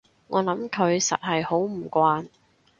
[0.29, 2.27] 我諗佢實係好唔慣